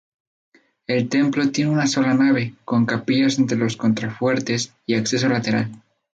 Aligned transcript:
El 0.87 1.09
templo 1.09 1.51
tiene 1.51 1.69
una 1.69 1.85
sola 1.85 2.15
nave, 2.15 2.55
con 2.65 2.87
capillas 2.87 3.37
entre 3.37 3.55
los 3.55 3.77
contrafuertes 3.77 4.73
y 4.87 4.95
acceso 4.95 5.29
lateral. 5.29 5.69